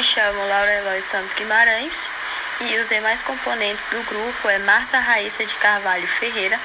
[0.00, 2.10] Me chamo Laura Eloy Santos Guimarães
[2.62, 6.58] e os demais componentes do grupo é Marta Raíssa de Carvalho Ferreira,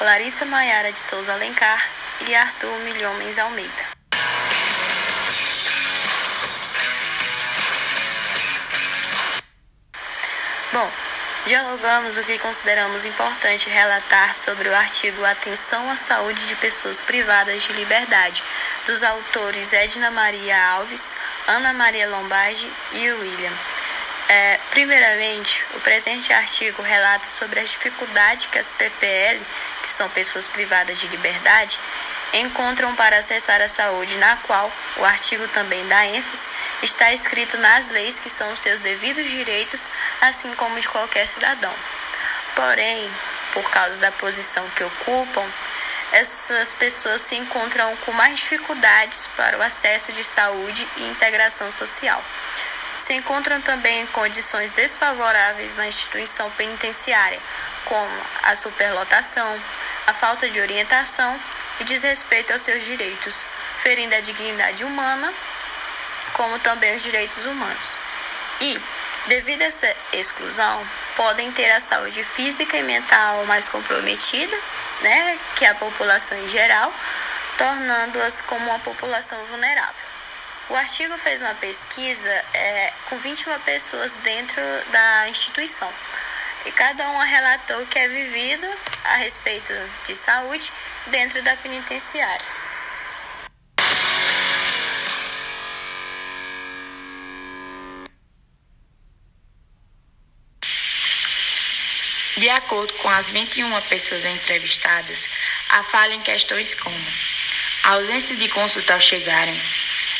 [0.00, 1.88] Larissa Maiara de Souza Alencar
[2.26, 3.84] e Arthur Milhomens Almeida.
[10.72, 10.90] Bom,
[11.46, 17.62] dialogamos o que consideramos importante relatar sobre o artigo Atenção à Saúde de Pessoas Privadas
[17.62, 18.42] de Liberdade,
[18.86, 21.16] dos autores Edna Maria Alves,
[21.46, 23.52] Ana Maria Lombardi e William.
[24.28, 29.40] É, primeiramente, o presente artigo relata sobre as dificuldades que as PPL,
[29.82, 31.78] que são pessoas privadas de liberdade,
[32.34, 36.48] encontram para acessar a saúde, na qual o artigo também dá ênfase,
[36.82, 39.88] está escrito nas leis que são os seus devidos direitos,
[40.20, 41.72] assim como de qualquer cidadão.
[42.54, 43.10] Porém,
[43.52, 45.44] por causa da posição que ocupam,
[46.12, 52.22] essas pessoas se encontram com mais dificuldades para o acesso de saúde e integração social
[53.00, 57.40] se encontram também em condições desfavoráveis na instituição penitenciária,
[57.86, 59.58] como a superlotação,
[60.06, 61.40] a falta de orientação
[61.80, 63.44] e desrespeito aos seus direitos,
[63.76, 65.32] ferindo a dignidade humana,
[66.34, 67.98] como também os direitos humanos.
[68.60, 68.78] E,
[69.26, 74.56] devido a essa exclusão, podem ter a saúde física e mental mais comprometida,
[75.00, 76.92] né, que a população em geral,
[77.56, 80.10] tornando-as como uma população vulnerável.
[80.68, 85.92] O artigo fez uma pesquisa é, com 21 pessoas dentro da instituição
[86.66, 88.66] e cada uma relatou o que é vivido
[89.04, 89.72] a respeito
[90.06, 90.72] de saúde
[91.06, 92.60] dentro da penitenciária.
[102.36, 105.28] De acordo com as 21 pessoas entrevistadas,
[105.68, 106.96] a falha em questões como
[107.84, 109.60] a ausência de consulta ao chegarem,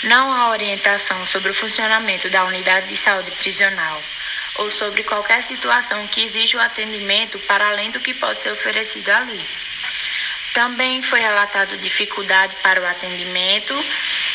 [0.05, 4.03] não há orientação sobre o funcionamento da unidade de saúde prisional
[4.61, 9.11] ou sobre qualquer situação que exija o atendimento para além do que pode ser oferecido
[9.11, 9.41] ali.
[10.53, 13.75] Também foi relatado dificuldade para o atendimento,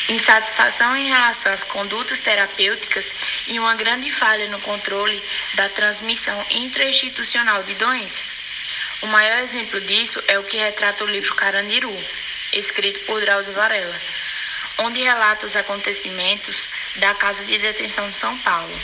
[0.09, 3.13] insatisfação em relação às condutas terapêuticas
[3.47, 5.21] e uma grande falha no controle
[5.55, 8.37] da transmissão intrainstitucional de doenças.
[9.01, 11.95] O maior exemplo disso é o que retrata o livro Carandiru,
[12.53, 13.99] escrito por Drauzio Varela
[14.79, 18.77] onde relata os acontecimentos da Casa de Detenção de São Paulo.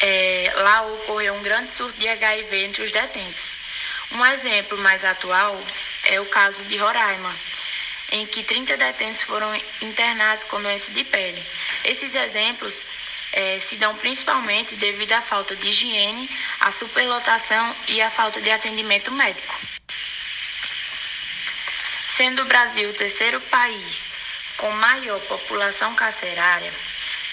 [0.00, 3.56] É, lá ocorreu um grande surto de HIV entre os detentos.
[4.12, 5.60] Um exemplo mais atual
[6.04, 7.34] é o caso de Roraima,
[8.12, 11.42] em que 30 detentos foram internados com doença de pele.
[11.84, 12.84] Esses exemplos
[13.32, 16.28] é, se dão principalmente devido à falta de higiene,
[16.60, 19.54] à superlotação e à falta de atendimento médico.
[22.08, 24.08] Sendo o Brasil o terceiro país
[24.56, 26.72] com maior população carcerária,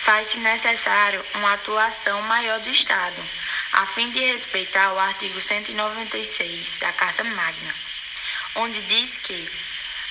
[0.07, 3.21] faz-se necessário uma atuação maior do Estado,
[3.73, 7.75] a fim de respeitar o artigo 196 da Carta Magna,
[8.55, 9.49] onde diz que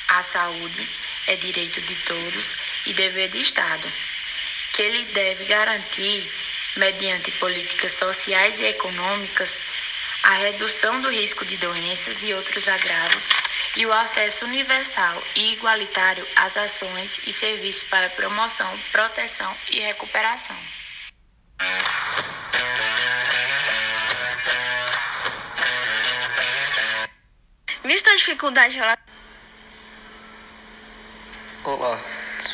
[0.08, 0.86] a saúde
[1.28, 3.90] é direito de todos e dever do Estado,
[4.74, 6.30] que ele deve garantir,
[6.76, 9.62] mediante políticas sociais e econômicas,
[10.26, 13.28] a redução do risco de doenças e outros agravos
[13.76, 20.56] e o acesso universal e igualitário às ações e serviços para promoção, proteção e recuperação.
[27.84, 28.80] Visto a dificuldade
[31.62, 32.00] Olá,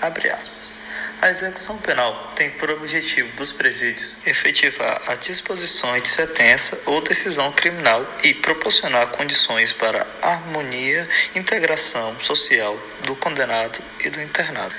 [0.00, 0.72] abre aspas.
[1.22, 7.50] A execução penal tem por objetivo dos presídios efetivar as disposições de sentença ou decisão
[7.52, 14.74] criminal e proporcionar condições para harmonia e integração social do condenado e do internado.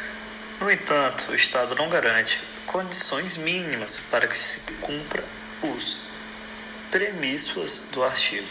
[0.59, 5.23] No entanto, o Estado não garante condições mínimas para que se cumpra
[5.63, 6.04] os
[6.95, 8.47] premissas do artigo.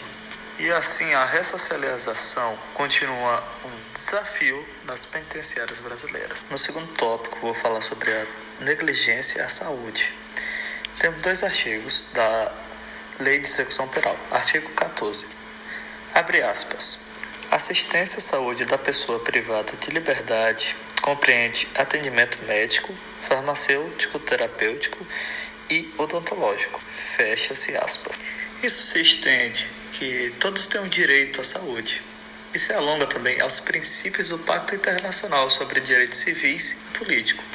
[0.59, 6.43] E assim a ressocialização continua um desafio nas penitenciárias brasileiras.
[6.51, 8.25] No segundo tópico, vou falar sobre a
[8.59, 10.13] negligência à saúde.
[10.99, 12.51] Temos dois artigos da
[13.19, 14.15] Lei de Execução Penal.
[14.29, 15.25] Artigo 14.
[16.13, 16.99] Abre aspas.
[17.49, 22.93] Assistência à saúde da pessoa privada de liberdade compreende atendimento médico,
[23.23, 25.03] farmacêutico, terapêutico
[25.67, 26.79] e odontológico.
[26.91, 28.19] Fecha-se aspas.
[28.63, 32.01] Isso se estende que todos têm um direito à saúde.
[32.53, 37.45] E se alonga também aos princípios do Pacto Internacional sobre Direitos Civis e Políticos.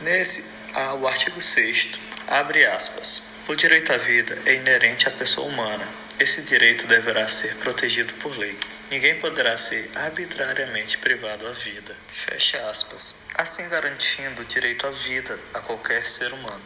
[0.00, 0.44] Nesse,
[0.74, 1.90] há o artigo 6
[2.28, 3.24] abre aspas.
[3.48, 5.86] O direito à vida é inerente à pessoa humana.
[6.20, 8.56] Esse direito deverá ser protegido por lei.
[8.90, 11.96] Ninguém poderá ser arbitrariamente privado à vida.
[12.12, 13.16] Fecha aspas.
[13.34, 16.62] Assim garantindo o direito à vida a qualquer ser humano.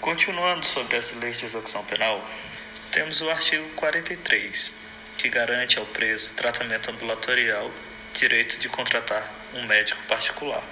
[0.00, 2.22] Continuando sobre as leis de execução penal,
[2.92, 4.72] temos o artigo 43,
[5.16, 7.70] que garante ao preso tratamento ambulatorial,
[8.12, 10.62] direito de contratar um médico particular.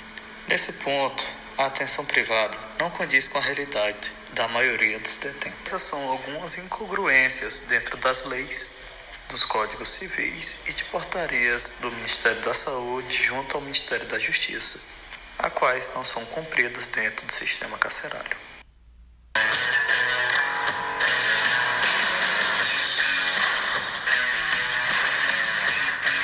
[0.46, 1.24] Nesse ponto,
[1.56, 5.58] a atenção privada não condiz com a realidade da maioria dos detentos.
[5.64, 8.68] Essas são algumas incongruências dentro das leis
[9.30, 14.78] dos códigos civis e de portarias do Ministério da Saúde junto ao Ministério da Justiça,
[15.38, 18.49] a quais não são cumpridas dentro do sistema carcerário.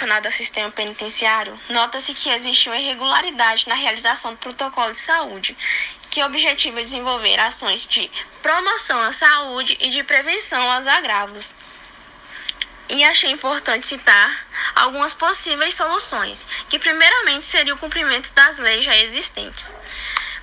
[0.07, 5.57] Relacionado ao sistema penitenciário, nota-se que existe uma irregularidade na realização do protocolo de saúde,
[6.11, 8.09] que objetiva desenvolver ações de
[8.41, 11.57] promoção à saúde e de prevenção aos agravos
[12.89, 18.97] e achei importante citar algumas possíveis soluções, que primeiramente seria o cumprimento das leis já
[18.97, 19.75] existentes.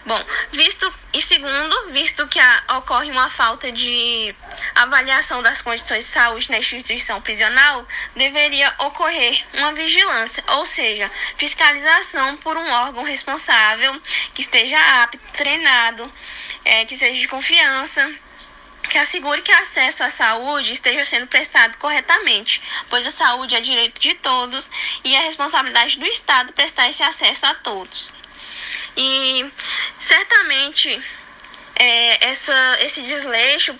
[0.06, 0.22] Bom,
[0.52, 4.36] visto e segundo, visto que a, ocorre uma falta de
[4.76, 12.36] avaliação das condições de saúde na instituição prisional, deveria ocorrer uma vigilância, ou seja, fiscalização
[12.38, 13.98] por um órgão responsável
[14.34, 16.12] que esteja apto, treinado,
[16.66, 18.14] é, que seja de confiança
[18.90, 23.62] que assegure que o acesso à saúde esteja sendo prestado corretamente, pois a saúde é
[23.62, 24.70] direito de todos
[25.04, 28.14] e é responsabilidade do Estado prestar esse acesso a todos.
[28.96, 29.52] E
[30.64, 31.04] certamente
[31.76, 33.78] é, essa, esse desleixo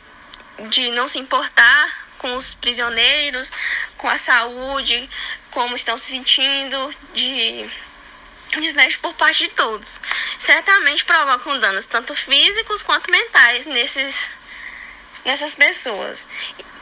[0.70, 3.52] de não se importar com os prisioneiros,
[3.98, 5.10] com a saúde,
[5.52, 7.70] como estão se sentindo, de
[8.60, 10.00] desleixo por parte de todos,
[10.38, 14.32] certamente provocam danos tanto físicos quanto mentais nesses
[15.26, 16.28] nessas pessoas.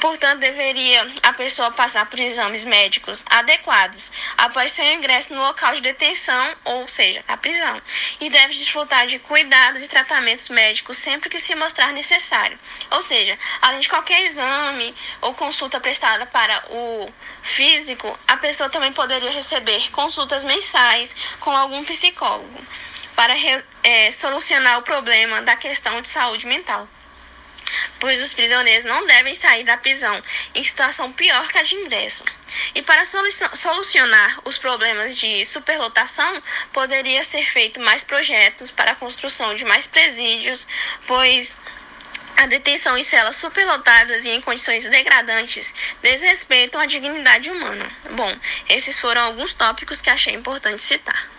[0.02, 5.82] Portanto, deveria a pessoa passar por exames médicos adequados após seu ingresso no local de
[5.82, 7.80] detenção, ou seja, a prisão,
[8.20, 12.58] e deve desfrutar de cuidados e tratamentos médicos sempre que se mostrar necessário.
[12.90, 17.08] Ou seja, além de qualquer exame ou consulta prestada para o
[17.44, 22.66] físico, a pessoa também poderia receber consultas mensais com algum psicólogo
[23.16, 23.36] para
[23.84, 26.90] é, solucionar o problema da questão de saúde mental
[28.02, 30.22] pois os prisioneiros não devem sair da prisão
[30.56, 32.26] em situação pior que a de ingresso.
[32.76, 36.44] E para solucionar os problemas de superlotação,
[36.74, 40.68] poderia ser feito mais projetos para a construção de mais presídios,
[41.08, 41.54] pois
[42.36, 47.90] a detenção em celas superlotadas e em condições degradantes desrespeitam a dignidade humana.
[48.12, 48.36] Bom,
[48.68, 51.30] esses foram alguns tópicos que achei importante citar.